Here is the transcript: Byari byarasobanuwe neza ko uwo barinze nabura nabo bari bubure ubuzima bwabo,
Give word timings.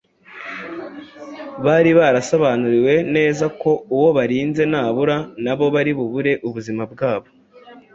Byari 1.61 1.89
byarasobanuwe 1.97 2.93
neza 3.15 3.45
ko 3.61 3.71
uwo 3.95 4.09
barinze 4.17 4.63
nabura 4.71 5.17
nabo 5.43 5.65
bari 5.75 5.91
bubure 5.97 6.33
ubuzima 6.47 6.83
bwabo, 6.91 7.29